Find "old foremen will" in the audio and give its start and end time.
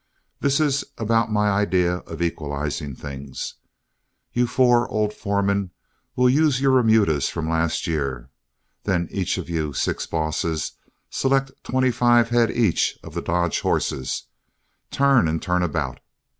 4.89-6.27